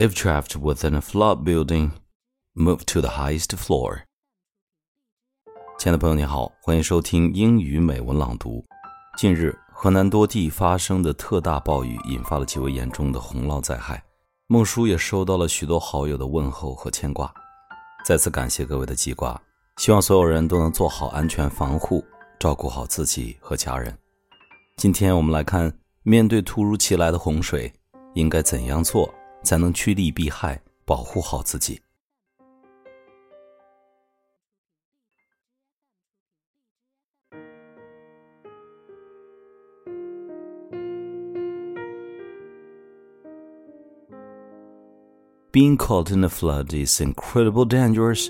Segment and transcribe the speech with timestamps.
[0.00, 1.90] If trapped within a flood building,
[2.56, 4.04] move to the highest floor.
[5.78, 8.64] 亲爱的朋友，你好，欢迎收听英语美文朗读。
[9.18, 14.02] 近日，河南多地发生的特大暴雨引发了极为严重的洪涝灾害。
[14.46, 17.30] 孟叔也收到了许多好友的问候和牵挂，
[18.02, 19.38] 再次感谢各位的记挂。
[19.76, 22.02] 希望所有人都能做好安全防护，
[22.38, 23.94] 照顾好自己和家人。
[24.78, 25.70] 今天我们来看，
[26.04, 27.70] 面对突如其来的洪水，
[28.14, 29.12] 应该怎样做？
[29.43, 31.81] 才能趋利避害，保护好自己。
[45.51, 48.29] Being caught in a flood is incredibly dangerous.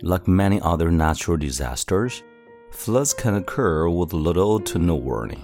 [0.00, 2.24] Like many other natural disasters,
[2.72, 5.38] floods can occur with little to no warning.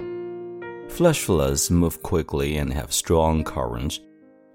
[0.89, 4.01] Flash floods move quickly and have strong currents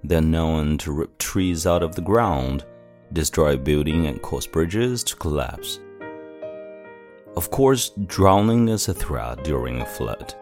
[0.05, 2.65] they're known to rip trees out of the ground,
[3.13, 5.81] destroy buildings, and cause bridges to collapse.
[7.37, 10.35] Of course, drowning is a threat during a flood,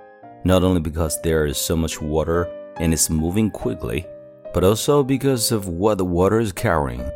[0.44, 4.06] not only because there is so much water and it's moving quickly,
[4.54, 7.08] but also because of what the water is carrying.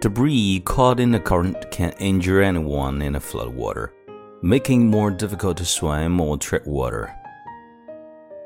[0.00, 3.92] Debris caught in the current can injure anyone in a flood water,
[4.42, 7.14] making it more difficult to swim or tread water.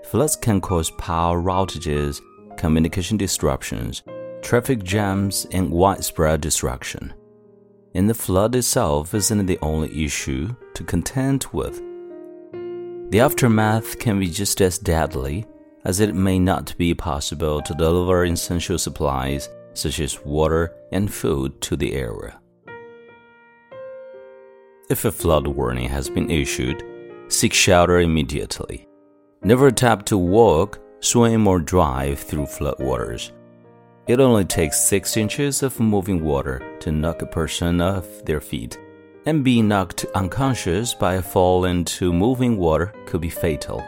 [0.03, 2.21] Floods can cause power outages
[2.57, 4.03] communication disruptions,
[4.43, 7.15] traffic jams, and widespread destruction.
[7.95, 11.83] And the flood itself isn't the only issue to contend with.
[13.11, 15.47] The aftermath can be just as deadly,
[15.85, 21.61] as it may not be possible to deliver essential supplies such as water and food
[21.61, 22.41] to the area.
[24.91, 26.83] If a flood warning has been issued,
[27.29, 28.87] seek shelter immediately.
[29.43, 33.33] Never attempt to walk swim or drive through floodwaters.
[34.07, 38.79] It only takes 6 inches of moving water to knock a person off their feet,
[39.27, 43.85] and being knocked unconscious by a fall into moving water could be fatal.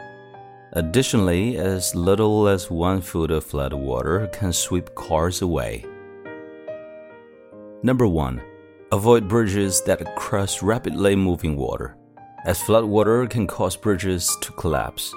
[0.73, 5.85] Additionally, as little as one foot of flood water can sweep cars away.
[7.81, 8.41] Number 1.
[8.91, 11.97] Avoid bridges that cross rapidly moving water,
[12.45, 15.13] as flood water can cause bridges to collapse.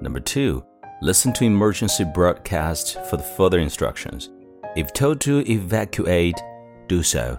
[0.00, 0.64] Number two,
[1.00, 4.30] listen to emergency broadcasts for the further instructions.
[4.76, 6.40] If told to evacuate,
[6.86, 7.38] do so.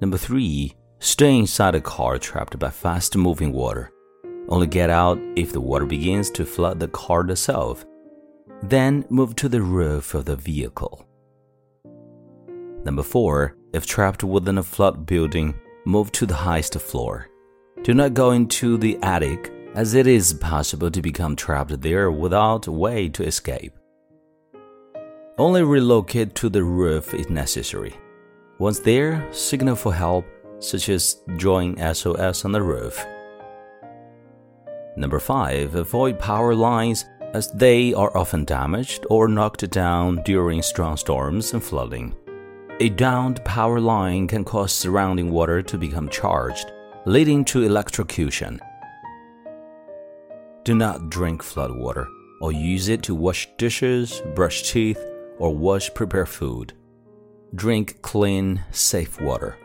[0.00, 3.90] Number three, stay inside a car trapped by fast moving water.
[4.48, 7.86] Only get out if the water begins to flood the car itself.
[8.62, 11.06] Then move to the roof of the vehicle.
[12.84, 15.54] Number four, if trapped within a flood building,
[15.86, 17.28] move to the highest floor.
[17.82, 22.66] Do not go into the attic as it is possible to become trapped there without
[22.66, 23.72] a way to escape.
[25.36, 27.94] Only relocate to the roof if necessary.
[28.58, 30.24] Once there, signal for help,
[30.60, 33.04] such as drawing SOS on the roof.
[34.96, 35.74] Number 5.
[35.74, 41.62] Avoid power lines as they are often damaged or knocked down during strong storms and
[41.62, 42.14] flooding.
[42.78, 46.70] A downed power line can cause surrounding water to become charged,
[47.06, 48.60] leading to electrocution.
[50.64, 52.08] Do not drink flood water
[52.40, 55.02] or use it to wash dishes, brush teeth,
[55.38, 56.72] or wash prepared food.
[57.54, 59.56] Drink clean, safe water.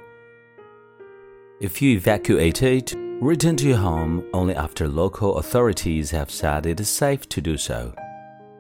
[1.62, 6.90] If you evacuated, return to your home only after local authorities have said it is
[6.90, 7.94] safe to do so.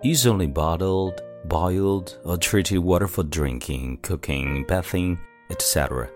[0.01, 5.19] Use only bottled, boiled, or treated water for drinking, cooking, bathing,
[5.49, 6.09] etc.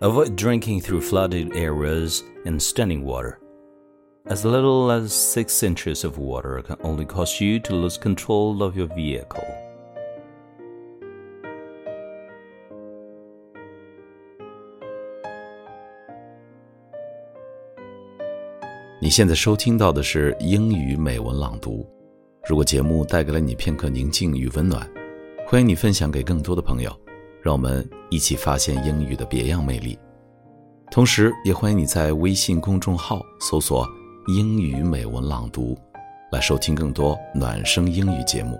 [0.00, 3.40] Avoid drinking through flooded areas and standing water.
[4.26, 8.74] As little as six inches of water can only cause you to lose control of
[8.74, 9.44] your vehicle.
[18.98, 21.86] 你现在收听到的是英语美文朗读。
[22.48, 24.90] 如果节目带给了你片刻宁静与温暖，
[25.46, 26.90] 欢迎你分享给更多的朋友，
[27.42, 29.98] 让我们一起发现英语的别样魅力。
[30.90, 33.86] 同时，也欢迎你在微信公众号搜索。
[34.26, 35.76] 英语美文朗读，
[36.32, 38.58] 来收听更多暖声英语节目。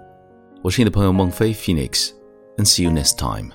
[0.63, 3.49] 我是你的朋友孟非 Phoenix，and see you next time。